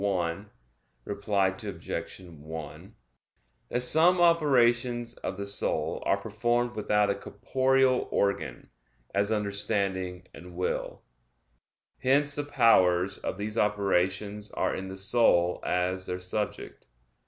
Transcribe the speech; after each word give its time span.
1, 0.01 0.31
ad 1.07 1.27
1), 1.27 2.95
that 3.69 3.81
some 3.81 4.19
operations 4.19 5.13
of 5.17 5.37
the 5.37 5.45
soul 5.45 6.01
are 6.07 6.17
performed 6.17 6.75
without 6.75 7.11
a 7.11 7.15
corporeal 7.15 8.07
organ, 8.09 8.71
as 9.13 9.31
understanding 9.31 10.25
and 10.33 10.55
will. 10.55 11.03
Hence 11.99 12.33
the 12.33 12.43
powers 12.43 13.19
of 13.19 13.37
these 13.37 13.59
operations 13.59 14.51
are 14.53 14.73
in 14.73 14.87
the 14.87 14.97
soul 14.97 15.61
as 15.63 16.07
their 16.07 16.19
subject. 16.19 16.87